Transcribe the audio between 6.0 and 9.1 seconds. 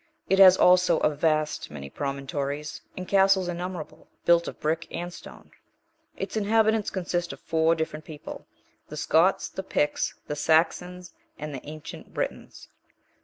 Its inhabitants consist of four different people; the